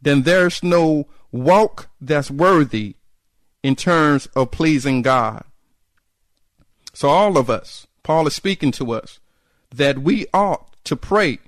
then 0.00 0.22
there's 0.22 0.62
no 0.62 1.08
walk 1.32 1.88
that's 2.00 2.30
worthy 2.30 2.96
in 3.62 3.74
terms 3.74 4.26
of 4.36 4.50
pleasing 4.50 5.02
God. 5.02 5.44
So 6.92 7.08
all 7.08 7.38
of 7.38 7.48
us, 7.48 7.86
Paul 8.02 8.26
is 8.26 8.34
speaking 8.34 8.70
to 8.72 8.92
us 8.92 9.18
that 9.74 9.98
we 9.98 10.26
ought 10.32 10.67
to 10.88 10.96
pray 10.96 11.38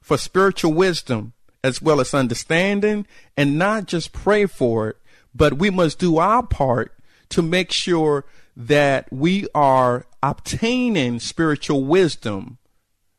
for 0.00 0.16
spiritual 0.16 0.72
wisdom 0.72 1.32
as 1.62 1.82
well 1.82 2.00
as 2.00 2.14
understanding 2.14 3.06
and 3.36 3.58
not 3.58 3.86
just 3.86 4.12
pray 4.12 4.46
for 4.46 4.90
it, 4.90 4.96
but 5.34 5.54
we 5.58 5.70
must 5.70 5.98
do 5.98 6.18
our 6.18 6.42
part 6.42 6.92
to 7.28 7.42
make 7.42 7.70
sure 7.70 8.24
that 8.56 9.10
we 9.12 9.46
are 9.54 10.06
obtaining 10.22 11.18
spiritual 11.18 11.84
wisdom 11.84 12.58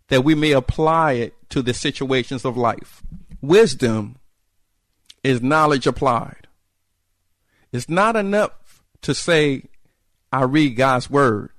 that 0.09 0.23
we 0.23 0.35
may 0.35 0.51
apply 0.51 1.13
it 1.13 1.33
to 1.49 1.61
the 1.61 1.73
situations 1.73 2.43
of 2.43 2.57
life. 2.57 3.01
Wisdom 3.41 4.17
is 5.23 5.41
knowledge 5.41 5.87
applied. 5.87 6.47
It's 7.71 7.87
not 7.87 8.15
enough 8.15 8.83
to 9.01 9.15
say, 9.15 9.63
I 10.31 10.43
read 10.43 10.75
God's 10.75 11.09
word. 11.09 11.51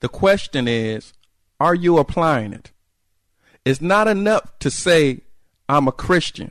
The 0.00 0.08
question 0.08 0.66
is, 0.66 1.12
are 1.60 1.74
you 1.74 1.98
applying 1.98 2.52
it? 2.52 2.71
It's 3.64 3.80
not 3.80 4.08
enough 4.08 4.58
to 4.60 4.70
say, 4.70 5.20
I'm 5.68 5.86
a 5.88 5.92
Christian. 5.92 6.50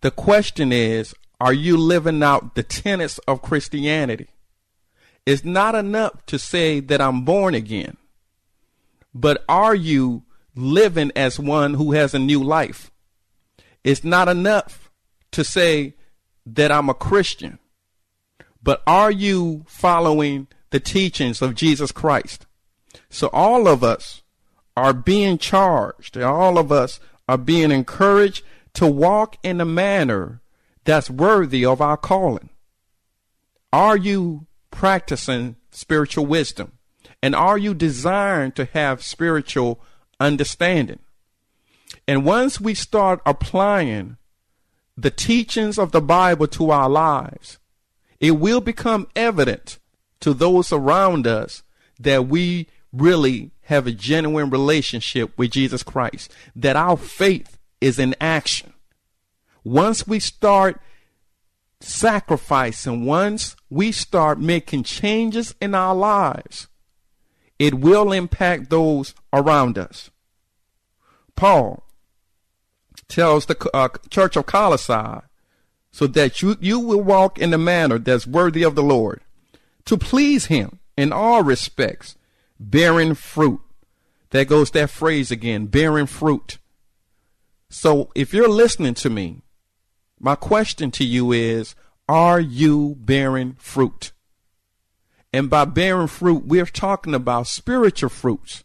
The 0.00 0.10
question 0.10 0.72
is, 0.72 1.14
are 1.40 1.52
you 1.52 1.76
living 1.76 2.22
out 2.22 2.54
the 2.54 2.62
tenets 2.62 3.18
of 3.26 3.42
Christianity? 3.42 4.28
It's 5.26 5.44
not 5.44 5.74
enough 5.74 6.24
to 6.26 6.38
say 6.38 6.80
that 6.80 7.00
I'm 7.00 7.24
born 7.24 7.54
again, 7.54 7.96
but 9.14 9.44
are 9.48 9.74
you 9.74 10.22
living 10.54 11.12
as 11.16 11.38
one 11.38 11.74
who 11.74 11.92
has 11.92 12.14
a 12.14 12.18
new 12.18 12.42
life? 12.42 12.90
It's 13.84 14.04
not 14.04 14.28
enough 14.28 14.90
to 15.32 15.44
say 15.44 15.94
that 16.46 16.72
I'm 16.72 16.88
a 16.88 16.94
Christian, 16.94 17.58
but 18.62 18.82
are 18.86 19.10
you 19.10 19.64
following 19.66 20.46
the 20.70 20.80
teachings 20.80 21.42
of 21.42 21.54
Jesus 21.54 21.92
Christ? 21.92 22.46
So 23.10 23.28
all 23.32 23.68
of 23.68 23.82
us 23.82 24.21
are 24.76 24.92
being 24.92 25.38
charged, 25.38 26.16
all 26.16 26.58
of 26.58 26.72
us 26.72 27.00
are 27.28 27.38
being 27.38 27.70
encouraged 27.70 28.44
to 28.74 28.86
walk 28.86 29.36
in 29.42 29.60
a 29.60 29.64
manner 29.64 30.40
that's 30.84 31.10
worthy 31.10 31.64
of 31.64 31.80
our 31.80 31.96
calling. 31.96 32.50
Are 33.72 33.96
you 33.96 34.46
practicing 34.70 35.56
spiritual 35.70 36.26
wisdom? 36.26 36.72
And 37.22 37.34
are 37.34 37.58
you 37.58 37.74
designed 37.74 38.56
to 38.56 38.64
have 38.66 39.02
spiritual 39.02 39.80
understanding? 40.18 40.98
And 42.08 42.24
once 42.24 42.60
we 42.60 42.74
start 42.74 43.20
applying 43.24 44.16
the 44.96 45.10
teachings 45.10 45.78
of 45.78 45.92
the 45.92 46.00
Bible 46.00 46.48
to 46.48 46.70
our 46.70 46.88
lives, 46.88 47.58
it 48.20 48.32
will 48.32 48.60
become 48.60 49.08
evident 49.14 49.78
to 50.20 50.34
those 50.34 50.72
around 50.72 51.26
us 51.26 51.62
that 51.98 52.26
we 52.26 52.68
really 52.92 53.50
have 53.62 53.86
a 53.86 53.92
genuine 53.92 54.50
relationship 54.50 55.36
with 55.36 55.50
Jesus 55.50 55.82
Christ, 55.82 56.32
that 56.54 56.76
our 56.76 56.96
faith 56.96 57.58
is 57.80 57.98
in 57.98 58.14
action. 58.20 58.72
Once 59.64 60.06
we 60.06 60.18
start 60.18 60.80
sacrificing, 61.80 63.04
once 63.04 63.56
we 63.70 63.92
start 63.92 64.38
making 64.38 64.84
changes 64.84 65.54
in 65.60 65.74
our 65.74 65.94
lives, 65.94 66.68
it 67.58 67.74
will 67.74 68.12
impact 68.12 68.70
those 68.70 69.14
around 69.32 69.78
us. 69.78 70.10
Paul 71.36 71.84
tells 73.08 73.46
the 73.46 73.70
uh, 73.74 73.88
church 74.10 74.36
of 74.36 74.46
Colossae 74.46 75.20
so 75.90 76.06
that 76.06 76.40
you, 76.40 76.56
you 76.60 76.80
will 76.80 77.02
walk 77.02 77.38
in 77.38 77.52
a 77.52 77.58
manner 77.58 77.98
that's 77.98 78.26
worthy 78.26 78.62
of 78.62 78.74
the 78.74 78.82
Lord, 78.82 79.20
to 79.84 79.96
please 79.96 80.46
him 80.46 80.78
in 80.96 81.12
all 81.12 81.42
respects, 81.42 82.16
bearing 82.70 83.14
fruit. 83.14 83.60
There 84.30 84.44
goes 84.44 84.70
that 84.70 84.90
phrase 84.90 85.30
again, 85.30 85.66
bearing 85.66 86.06
fruit. 86.06 86.58
So 87.68 88.10
if 88.14 88.32
you're 88.32 88.48
listening 88.48 88.94
to 88.94 89.10
me, 89.10 89.42
my 90.18 90.34
question 90.34 90.90
to 90.92 91.04
you 91.04 91.32
is, 91.32 91.74
are 92.08 92.40
you 92.40 92.96
bearing 92.98 93.54
fruit? 93.58 94.12
And 95.32 95.48
by 95.48 95.64
bearing 95.64 96.08
fruit, 96.08 96.44
we're 96.46 96.66
talking 96.66 97.14
about 97.14 97.46
spiritual 97.46 98.10
fruits, 98.10 98.64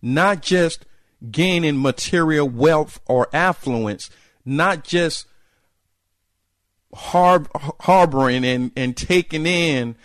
not 0.00 0.42
just 0.42 0.84
gaining 1.30 1.80
material 1.80 2.48
wealth 2.48 3.00
or 3.06 3.28
affluence, 3.32 4.10
not 4.44 4.82
just 4.82 5.26
har- 6.92 7.46
harboring 7.80 8.44
and, 8.44 8.72
and 8.76 8.96
taking 8.96 9.46
in 9.46 9.96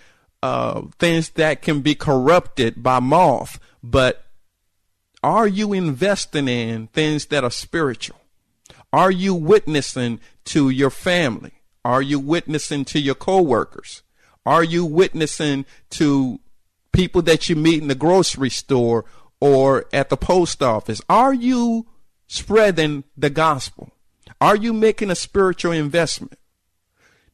uh, 0.44 0.84
things 1.00 1.30
that 1.32 1.62
can 1.62 1.82
be 1.82 1.96
corrupted 1.96 2.84
by 2.84 3.00
moth, 3.00 3.60
but 3.84 4.26
are 5.24 5.48
you 5.48 5.74
investing 5.74 6.48
in 6.48 6.88
things 6.88 7.26
that 7.28 7.44
are 7.44 7.52
spiritual? 7.52 8.18
Are 8.94 9.12
you 9.12 9.34
witnessing 9.34 10.20
to 10.46 10.70
your 10.70 10.90
family? 10.90 11.54
Are 11.84 12.02
you 12.02 12.20
witnessing 12.20 12.86
to 12.86 13.00
your 13.00 13.16
coworkers? 13.16 14.04
Are 14.46 14.64
you 14.64 14.86
witnessing 14.86 15.66
to 15.92 16.40
people 16.94 17.22
that 17.24 17.50
you 17.50 17.56
meet 17.56 17.82
in 17.82 17.90
the 17.90 17.96
grocery 17.96 18.50
store 18.50 19.06
or 19.40 19.86
at 19.92 20.10
the 20.10 20.18
post 20.18 20.64
office? 20.64 21.02
Are 21.10 21.34
you 21.34 21.88
spreading 22.28 23.04
the 23.18 23.30
gospel? 23.30 23.92
Are 24.40 24.56
you 24.56 24.74
making 24.74 25.10
a 25.10 25.16
spiritual 25.16 25.72
investment? 25.72 26.38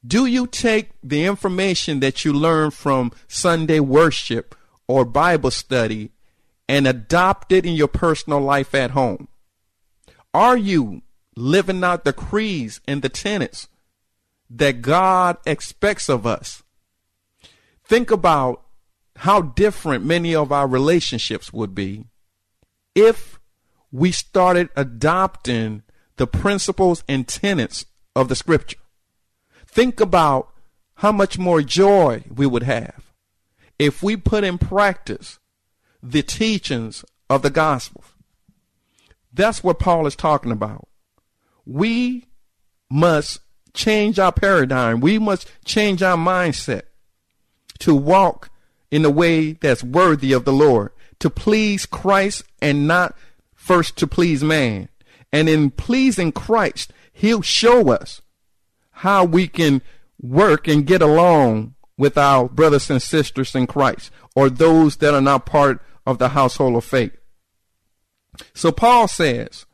Do 0.05 0.25
you 0.25 0.47
take 0.47 0.91
the 1.01 1.25
information 1.25 2.01
that 2.01 2.25
you 2.25 2.33
learn 2.33 2.71
from 2.71 3.13
Sunday 3.27 3.79
worship 3.79 4.53
or 4.87 5.05
Bible 5.05 5.51
study 5.51 6.11
and 6.67 6.85
adopt 6.87 7.51
it 7.51 7.65
in 7.65 7.73
your 7.73 7.87
personal 7.87 8.41
life 8.41 8.75
at 8.75 8.91
home? 8.91 9.29
Are 10.33 10.57
you 10.57 11.03
living 11.35 11.83
out 11.83 12.03
the 12.03 12.13
creeds 12.13 12.81
and 12.85 13.01
the 13.01 13.09
tenets 13.09 13.69
that 14.49 14.81
God 14.81 15.37
expects 15.45 16.09
of 16.09 16.27
us? 16.27 16.63
Think 17.85 18.11
about 18.11 18.61
how 19.17 19.41
different 19.41 20.03
many 20.03 20.35
of 20.35 20.51
our 20.51 20.67
relationships 20.67 21.53
would 21.53 21.73
be 21.73 22.05
if 22.93 23.39
we 23.91 24.11
started 24.11 24.69
adopting 24.75 25.83
the 26.17 26.27
principles 26.27 27.03
and 27.07 27.27
tenets 27.27 27.85
of 28.15 28.27
the 28.27 28.35
scripture. 28.35 28.77
Think 29.73 29.99
about 29.99 30.49
how 30.97 31.11
much 31.11 31.39
more 31.39 31.63
joy 31.63 32.25
we 32.29 32.45
would 32.45 32.61
have 32.61 33.11
if 33.79 34.03
we 34.03 34.15
put 34.15 34.43
in 34.43 34.59
practice 34.59 35.39
the 36.03 36.21
teachings 36.21 37.03
of 37.27 37.41
the 37.41 37.49
gospel. 37.49 38.03
That's 39.33 39.63
what 39.63 39.79
Paul 39.79 40.05
is 40.05 40.15
talking 40.15 40.51
about. 40.51 40.87
We 41.65 42.27
must 42.87 43.39
change 43.73 44.19
our 44.19 44.31
paradigm. 44.31 44.99
We 44.99 45.17
must 45.17 45.49
change 45.65 46.03
our 46.03 46.17
mindset 46.17 46.83
to 47.79 47.95
walk 47.95 48.51
in 48.91 49.03
a 49.03 49.09
way 49.09 49.53
that's 49.53 49.83
worthy 49.83 50.33
of 50.33 50.45
the 50.45 50.53
Lord, 50.53 50.91
to 51.17 51.31
please 51.31 51.87
Christ 51.87 52.43
and 52.61 52.87
not 52.87 53.15
first 53.55 53.97
to 53.97 54.05
please 54.05 54.43
man. 54.43 54.89
And 55.31 55.49
in 55.49 55.71
pleasing 55.71 56.31
Christ, 56.31 56.93
he'll 57.11 57.41
show 57.41 57.89
us 57.91 58.21
how 58.93 59.25
we 59.25 59.47
can 59.47 59.81
work 60.21 60.67
and 60.67 60.85
get 60.85 61.01
along 61.01 61.75
with 61.97 62.17
our 62.17 62.47
brothers 62.47 62.89
and 62.89 63.01
sisters 63.01 63.53
in 63.55 63.67
Christ 63.67 64.11
or 64.35 64.49
those 64.49 64.97
that 64.97 65.13
are 65.13 65.21
not 65.21 65.45
part 65.45 65.81
of 66.05 66.17
the 66.17 66.29
household 66.29 66.75
of 66.75 66.85
faith. 66.85 67.15
So 68.53 68.71
Paul 68.71 69.07
says 69.07 69.65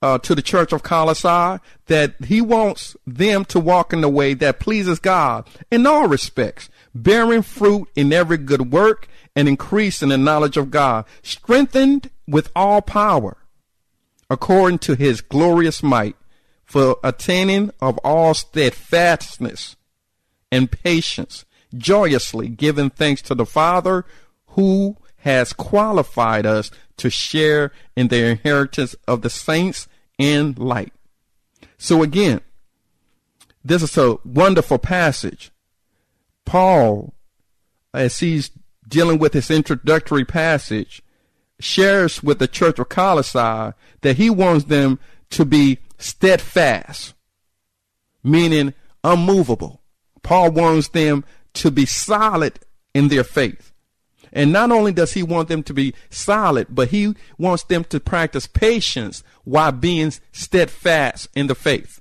uh, 0.00 0.18
to 0.18 0.34
the 0.34 0.42
church 0.42 0.72
of 0.72 0.82
Colossae 0.82 1.60
that 1.86 2.14
he 2.24 2.40
wants 2.40 2.96
them 3.06 3.44
to 3.46 3.58
walk 3.58 3.92
in 3.92 4.00
the 4.00 4.08
way 4.08 4.34
that 4.34 4.60
pleases 4.60 5.00
God 5.00 5.48
in 5.70 5.86
all 5.86 6.06
respects, 6.06 6.68
bearing 6.94 7.42
fruit 7.42 7.88
in 7.96 8.12
every 8.12 8.38
good 8.38 8.72
work 8.72 9.08
and 9.34 9.48
increase 9.48 10.02
in 10.02 10.10
the 10.10 10.18
knowledge 10.18 10.56
of 10.56 10.70
God, 10.70 11.04
strengthened 11.22 12.10
with 12.26 12.50
all 12.54 12.80
power 12.80 13.38
according 14.30 14.78
to 14.78 14.94
his 14.94 15.20
glorious 15.20 15.82
might 15.82 16.16
for 16.68 16.98
attaining 17.02 17.70
of 17.80 17.96
all 18.04 18.34
steadfastness 18.34 19.76
and 20.52 20.70
patience, 20.70 21.46
joyously 21.76 22.48
giving 22.48 22.90
thanks 22.90 23.22
to 23.22 23.34
the 23.34 23.46
Father 23.46 24.04
who 24.48 24.96
has 25.18 25.54
qualified 25.54 26.44
us 26.44 26.70
to 26.98 27.08
share 27.08 27.72
in 27.96 28.08
the 28.08 28.22
inheritance 28.22 28.94
of 29.06 29.22
the 29.22 29.30
saints 29.30 29.88
in 30.18 30.54
light. 30.58 30.92
So 31.78 32.02
again, 32.02 32.42
this 33.64 33.82
is 33.82 33.96
a 33.96 34.18
wonderful 34.24 34.78
passage. 34.78 35.50
Paul, 36.44 37.14
as 37.94 38.18
he's 38.18 38.50
dealing 38.86 39.18
with 39.18 39.32
his 39.32 39.50
introductory 39.50 40.24
passage, 40.26 41.02
shares 41.60 42.22
with 42.22 42.38
the 42.38 42.48
church 42.48 42.78
of 42.78 42.90
Colossae 42.90 43.72
that 44.02 44.16
he 44.16 44.28
wants 44.28 44.66
them 44.66 44.98
to 45.30 45.46
be 45.46 45.78
steadfast, 45.98 47.14
meaning 48.22 48.74
unmovable. 49.04 49.82
Paul 50.22 50.50
wants 50.52 50.88
them 50.88 51.24
to 51.54 51.70
be 51.70 51.86
solid 51.86 52.58
in 52.94 53.08
their 53.08 53.24
faith. 53.24 53.72
And 54.32 54.52
not 54.52 54.70
only 54.70 54.92
does 54.92 55.14
he 55.14 55.22
want 55.22 55.48
them 55.48 55.62
to 55.64 55.74
be 55.74 55.94
solid, 56.10 56.66
but 56.70 56.88
he 56.88 57.14
wants 57.38 57.64
them 57.64 57.84
to 57.84 58.00
practice 58.00 58.46
patience 58.46 59.22
while 59.44 59.72
being 59.72 60.12
steadfast 60.32 61.28
in 61.34 61.46
the 61.46 61.54
faith. 61.54 62.00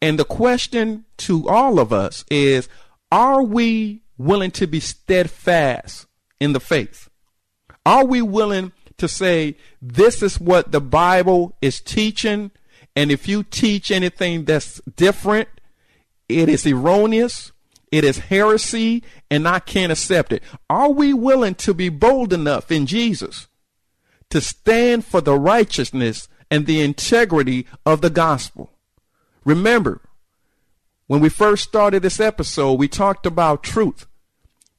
And 0.00 0.18
the 0.18 0.24
question 0.24 1.04
to 1.18 1.48
all 1.48 1.78
of 1.78 1.92
us 1.92 2.24
is, 2.30 2.68
are 3.12 3.42
we 3.42 4.02
willing 4.18 4.50
to 4.52 4.66
be 4.66 4.80
steadfast 4.80 6.06
in 6.40 6.52
the 6.52 6.60
faith? 6.60 7.08
Are 7.86 8.04
we 8.04 8.20
willing 8.20 8.72
to 8.98 9.06
say, 9.06 9.56
this 9.80 10.22
is 10.22 10.40
what 10.40 10.72
the 10.72 10.80
Bible 10.80 11.56
is 11.62 11.80
teaching? 11.80 12.50
And 12.94 13.10
if 13.10 13.26
you 13.26 13.42
teach 13.42 13.90
anything 13.90 14.44
that's 14.44 14.80
different, 14.96 15.48
it 16.28 16.48
is 16.48 16.66
erroneous, 16.66 17.52
it 17.90 18.04
is 18.04 18.18
heresy, 18.18 19.02
and 19.30 19.46
I 19.46 19.58
can't 19.58 19.92
accept 19.92 20.32
it. 20.32 20.42
Are 20.68 20.90
we 20.90 21.12
willing 21.12 21.54
to 21.56 21.74
be 21.74 21.88
bold 21.88 22.32
enough 22.32 22.70
in 22.70 22.86
Jesus 22.86 23.48
to 24.30 24.40
stand 24.40 25.04
for 25.04 25.20
the 25.20 25.38
righteousness 25.38 26.28
and 26.50 26.66
the 26.66 26.80
integrity 26.80 27.66
of 27.84 28.00
the 28.00 28.10
gospel? 28.10 28.70
Remember, 29.44 30.00
when 31.06 31.20
we 31.20 31.28
first 31.28 31.64
started 31.64 32.02
this 32.02 32.20
episode, 32.20 32.78
we 32.78 32.88
talked 32.88 33.26
about 33.26 33.62
truth. 33.62 34.06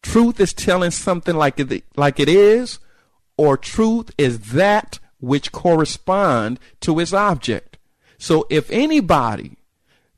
Truth 0.02 0.40
is 0.40 0.54
telling 0.54 0.92
something 0.92 1.36
like 1.36 1.60
it, 1.60 1.84
like 1.96 2.20
it 2.20 2.30
is, 2.30 2.80
or 3.38 3.58
truth 3.58 4.12
is 4.18 4.52
that 4.52 5.00
which 5.20 5.52
correspond 5.52 6.60
to 6.82 7.00
its 7.00 7.14
object. 7.14 7.73
So 8.24 8.48
if 8.50 8.72
anybody 8.72 9.58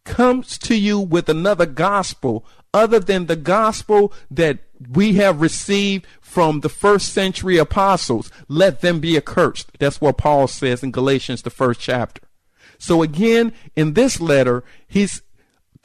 comes 0.04 0.60
to 0.60 0.76
you 0.76 1.00
with 1.00 1.28
another 1.28 1.66
gospel 1.66 2.46
other 2.72 3.00
than 3.00 3.26
the 3.26 3.36
gospel 3.36 4.14
that 4.30 4.60
we 4.92 5.14
have 5.14 5.42
received 5.42 6.06
from 6.22 6.60
the 6.60 6.70
first 6.70 7.12
century 7.12 7.58
apostles, 7.58 8.30
let 8.48 8.82
them 8.82 9.00
be 9.00 9.18
accursed. 9.18 9.72
That's 9.80 10.00
what 10.00 10.20
Paul 10.20 10.48
says 10.48 10.84
in 10.84 10.92
Galatians, 10.92 11.42
the 11.42 11.50
first 11.50 11.80
chapter. 11.80 12.22
So 12.78 13.02
again, 13.02 13.54
in 13.76 13.94
this 13.94 14.22
letter, 14.22 14.64
he's 14.88 15.24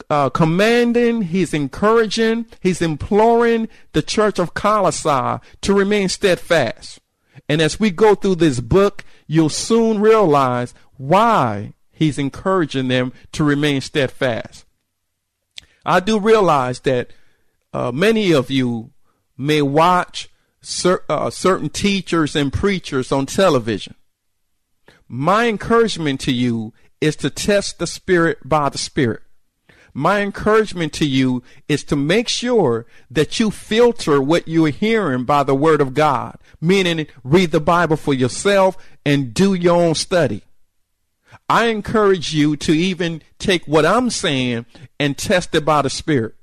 uh, 0.07 0.29
commanding, 0.29 1.23
he's 1.23 1.55
encouraging, 1.55 2.45
he's 2.59 2.83
imploring 2.83 3.67
the 3.93 4.03
church 4.03 4.37
of 4.37 4.53
Colossae 4.53 5.41
to 5.61 5.73
remain 5.73 6.07
steadfast. 6.07 6.99
And 7.49 7.63
as 7.63 7.79
we 7.79 7.89
go 7.89 8.13
through 8.13 8.35
this 8.35 8.59
book, 8.59 9.03
you'll 9.25 9.49
soon 9.49 9.99
realize 9.99 10.75
why 10.97 11.73
he's 12.01 12.17
encouraging 12.17 12.87
them 12.87 13.13
to 13.31 13.43
remain 13.43 13.81
steadfast. 13.81 14.65
I 15.85 15.99
do 15.99 16.19
realize 16.19 16.81
that 16.81 17.11
uh, 17.73 17.91
many 17.91 18.31
of 18.31 18.51
you 18.51 18.91
may 19.37 19.61
watch 19.61 20.29
cer- 20.61 21.03
uh, 21.07 21.29
certain 21.29 21.69
teachers 21.69 22.35
and 22.35 22.51
preachers 22.51 23.11
on 23.11 23.25
television. 23.25 23.95
My 25.07 25.47
encouragement 25.47 26.19
to 26.21 26.31
you 26.31 26.73
is 26.99 27.15
to 27.17 27.29
test 27.29 27.79
the 27.79 27.87
spirit 27.87 28.37
by 28.47 28.69
the 28.69 28.77
spirit 28.77 29.21
my 29.93 30.21
encouragement 30.21 30.93
to 30.93 31.05
you 31.05 31.43
is 31.67 31.83
to 31.85 31.95
make 31.95 32.29
sure 32.29 32.85
that 33.09 33.39
you 33.39 33.51
filter 33.51 34.21
what 34.21 34.47
you're 34.47 34.69
hearing 34.69 35.25
by 35.25 35.43
the 35.43 35.55
word 35.55 35.81
of 35.81 35.93
God, 35.93 36.37
meaning 36.59 37.07
read 37.23 37.51
the 37.51 37.59
Bible 37.59 37.97
for 37.97 38.13
yourself 38.13 38.77
and 39.05 39.33
do 39.33 39.53
your 39.53 39.81
own 39.81 39.95
study. 39.95 40.43
I 41.51 41.65
encourage 41.65 42.33
you 42.33 42.55
to 42.55 42.71
even 42.71 43.21
take 43.37 43.67
what 43.67 43.85
I'm 43.85 44.09
saying 44.09 44.67
and 44.97 45.17
test 45.17 45.53
it 45.53 45.65
by 45.65 45.81
the 45.81 45.89
Spirit. 45.89 46.33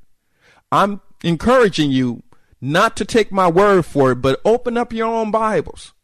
I'm 0.71 1.01
encouraging 1.25 1.91
you 1.91 2.25
not 2.61 2.95
to 2.99 3.07
take 3.07 3.33
my 3.33 3.49
word 3.49 3.87
for 3.87 4.13
it, 4.13 4.17
but 4.17 4.39
open 4.45 4.77
up 4.77 4.93
your 4.93 5.07
own 5.07 5.31
Bibles 5.31 5.95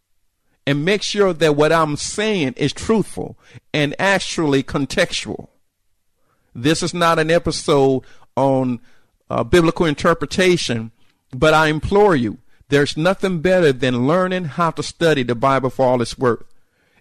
and 0.66 0.86
make 0.86 1.02
sure 1.02 1.34
that 1.34 1.54
what 1.54 1.70
I'm 1.70 1.96
saying 1.96 2.54
is 2.56 2.72
truthful 2.72 3.38
and 3.74 3.94
actually 3.98 4.62
contextual. 4.62 5.48
This 6.54 6.82
is 6.82 6.94
not 6.94 7.18
an 7.18 7.30
episode 7.30 8.04
on 8.38 8.80
uh, 9.28 9.44
biblical 9.44 9.84
interpretation, 9.84 10.92
but 11.30 11.52
I 11.52 11.66
implore 11.66 12.16
you, 12.16 12.38
there's 12.70 12.96
nothing 12.96 13.42
better 13.42 13.70
than 13.70 14.06
learning 14.06 14.44
how 14.44 14.70
to 14.70 14.82
study 14.82 15.24
the 15.24 15.34
Bible 15.34 15.68
for 15.68 15.84
all 15.84 16.00
its 16.00 16.16
worth. 16.16 16.53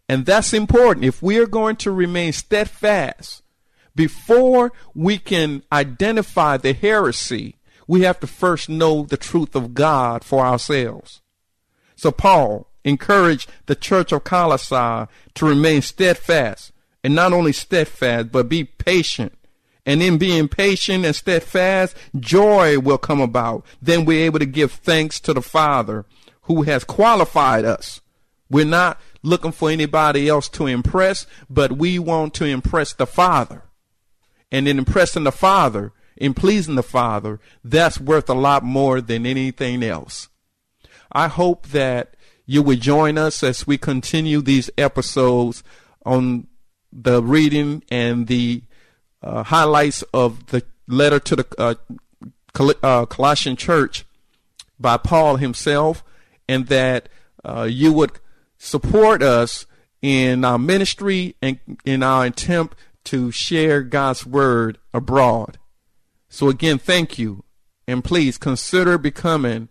And 0.09 0.25
that's 0.25 0.53
important. 0.53 1.05
If 1.05 1.21
we 1.21 1.37
are 1.37 1.47
going 1.47 1.77
to 1.77 1.91
remain 1.91 2.33
steadfast, 2.33 3.41
before 3.95 4.71
we 4.93 5.17
can 5.17 5.63
identify 5.71 6.57
the 6.57 6.73
heresy, 6.73 7.55
we 7.87 8.01
have 8.01 8.19
to 8.21 8.27
first 8.27 8.69
know 8.69 9.03
the 9.03 9.17
truth 9.17 9.55
of 9.55 9.73
God 9.73 10.23
for 10.23 10.45
ourselves. 10.45 11.21
So 11.95 12.11
Paul 12.11 12.67
encouraged 12.83 13.49
the 13.65 13.75
church 13.75 14.11
of 14.11 14.23
Colossae 14.23 15.07
to 15.35 15.45
remain 15.45 15.81
steadfast, 15.81 16.71
and 17.03 17.15
not 17.15 17.33
only 17.33 17.53
steadfast, 17.53 18.31
but 18.31 18.49
be 18.49 18.63
patient 18.63 19.33
and 19.85 20.01
in 20.01 20.17
being 20.17 20.47
patient 20.47 21.05
and 21.05 21.15
steadfast, 21.15 21.95
joy 22.17 22.79
will 22.79 22.97
come 22.97 23.19
about. 23.19 23.65
Then 23.81 24.05
we're 24.05 24.25
able 24.25 24.39
to 24.39 24.45
give 24.45 24.71
thanks 24.71 25.19
to 25.21 25.33
the 25.33 25.41
Father 25.41 26.05
who 26.43 26.63
has 26.63 26.83
qualified 26.83 27.65
us. 27.65 28.01
We're 28.49 28.65
not 28.65 28.99
looking 29.23 29.53
for 29.53 29.71
anybody 29.71 30.27
else 30.27 30.49
to 30.49 30.67
impress, 30.67 31.25
but 31.49 31.71
we 31.71 31.97
want 31.97 32.33
to 32.35 32.45
impress 32.45 32.93
the 32.93 33.07
Father. 33.07 33.63
And 34.51 34.67
in 34.67 34.77
impressing 34.77 35.23
the 35.23 35.31
Father, 35.31 35.93
in 36.17 36.33
pleasing 36.33 36.75
the 36.75 36.83
Father, 36.83 37.39
that's 37.63 37.99
worth 37.99 38.29
a 38.29 38.35
lot 38.35 38.63
more 38.63 39.01
than 39.01 39.25
anything 39.25 39.81
else. 39.81 40.27
I 41.11 41.27
hope 41.27 41.67
that 41.69 42.15
you 42.45 42.61
will 42.61 42.77
join 42.77 43.17
us 43.17 43.41
as 43.43 43.65
we 43.65 43.77
continue 43.77 44.41
these 44.41 44.69
episodes 44.77 45.63
on 46.05 46.47
the 46.91 47.23
reading 47.23 47.83
and 47.89 48.27
the 48.27 48.63
uh, 49.23 49.43
highlights 49.43 50.03
of 50.13 50.47
the 50.47 50.63
letter 50.87 51.19
to 51.19 51.35
the 51.37 51.47
uh, 51.57 51.75
Col- 52.53 52.73
uh, 52.83 53.05
Colossian 53.05 53.55
church 53.55 54.05
by 54.79 54.97
Paul 54.97 55.37
himself, 55.37 56.03
and 56.47 56.67
that 56.67 57.09
uh, 57.43 57.63
you 57.63 57.93
would 57.93 58.19
support 58.63 59.21
us 59.21 59.65
in 60.01 60.45
our 60.45 60.57
ministry 60.57 61.35
and 61.41 61.59
in 61.83 62.01
our 62.01 62.25
attempt 62.25 62.77
to 63.03 63.29
share 63.29 63.81
God's 63.81 64.25
word 64.25 64.77
abroad. 64.93 65.57
So, 66.29 66.47
again, 66.47 66.77
thank 66.77 67.19
you. 67.19 67.43
And 67.87 68.03
please 68.03 68.37
consider 68.37 68.97
becoming 68.97 69.67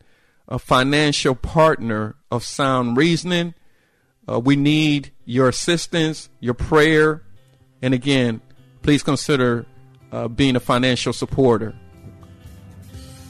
a 0.47 0.59
financial 0.59 1.35
partner 1.35 2.17
of 2.31 2.45
sound 2.45 2.99
reasoning. 2.99 3.55
Uh, 4.31 4.39
we 4.39 4.57
need 4.57 5.13
your 5.25 5.49
assistance, 5.49 6.29
your 6.39 6.55
prayer, 6.55 7.23
and 7.81 7.95
again, 7.95 8.43
please 8.83 9.03
consider 9.03 9.65
uh, 10.13 10.29
being 10.29 10.55
a 10.55 10.61
financial 10.61 11.15
supporter. 11.15 11.75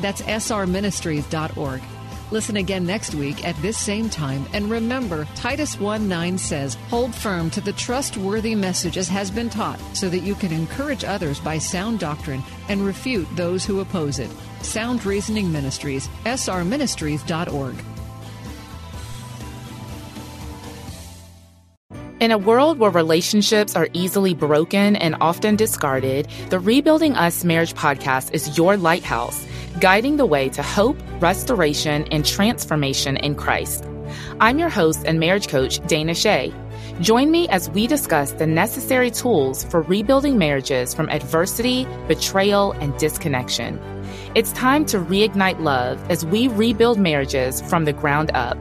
That's 0.00 0.22
srministries.org. 0.22 1.82
Listen 2.30 2.58
again 2.58 2.84
next 2.84 3.14
week 3.14 3.46
at 3.46 3.56
this 3.62 3.78
same 3.78 4.10
time. 4.10 4.46
And 4.52 4.70
remember, 4.70 5.26
Titus 5.34 5.80
1 5.80 6.08
9 6.08 6.38
says, 6.38 6.74
Hold 6.90 7.14
firm 7.14 7.50
to 7.50 7.60
the 7.60 7.72
trustworthy 7.72 8.54
message 8.54 8.98
as 8.98 9.08
has 9.08 9.30
been 9.30 9.48
taught, 9.48 9.80
so 9.94 10.08
that 10.10 10.20
you 10.20 10.34
can 10.34 10.52
encourage 10.52 11.04
others 11.04 11.40
by 11.40 11.58
sound 11.58 12.00
doctrine 12.00 12.42
and 12.68 12.84
refute 12.84 13.28
those 13.34 13.64
who 13.64 13.80
oppose 13.80 14.18
it. 14.18 14.30
Sound 14.62 15.06
Reasoning 15.06 15.50
Ministries, 15.50 16.08
srministries.org. 16.24 17.76
In 22.20 22.32
a 22.32 22.38
world 22.38 22.80
where 22.80 22.90
relationships 22.90 23.76
are 23.76 23.88
easily 23.92 24.34
broken 24.34 24.96
and 24.96 25.14
often 25.20 25.54
discarded, 25.54 26.26
the 26.50 26.58
Rebuilding 26.58 27.14
Us 27.14 27.44
Marriage 27.44 27.74
podcast 27.74 28.34
is 28.34 28.58
your 28.58 28.76
lighthouse, 28.76 29.46
guiding 29.80 30.16
the 30.16 30.26
way 30.26 30.48
to 30.50 30.62
hope, 30.62 30.98
restoration, 31.20 32.04
and 32.10 32.24
transformation 32.24 33.16
in 33.16 33.34
Christ. 33.34 33.84
I'm 34.40 34.58
your 34.58 34.68
host 34.68 35.04
and 35.04 35.20
marriage 35.20 35.48
coach, 35.48 35.80
Dana 35.86 36.14
Shea. 36.14 36.52
Join 37.00 37.30
me 37.30 37.48
as 37.48 37.70
we 37.70 37.86
discuss 37.86 38.32
the 38.32 38.46
necessary 38.46 39.10
tools 39.10 39.64
for 39.64 39.82
rebuilding 39.82 40.38
marriages 40.38 40.94
from 40.94 41.08
adversity, 41.10 41.86
betrayal, 42.08 42.72
and 42.72 42.96
disconnection. 42.98 43.78
It's 44.34 44.52
time 44.52 44.84
to 44.86 44.98
reignite 44.98 45.60
love 45.60 45.98
as 46.10 46.24
we 46.24 46.48
rebuild 46.48 46.98
marriages 46.98 47.60
from 47.62 47.84
the 47.84 47.92
ground 47.92 48.30
up. 48.34 48.58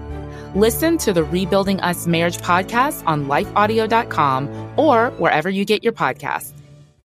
Listen 0.55 0.97
to 0.99 1.13
the 1.13 1.23
Rebuilding 1.23 1.79
Us 1.81 2.07
Marriage 2.07 2.37
podcast 2.37 3.03
on 3.05 3.25
lifeaudio.com 3.25 4.73
or 4.77 5.09
wherever 5.11 5.49
you 5.49 5.65
get 5.65 5.83
your 5.83 5.93
podcasts. 5.93 6.56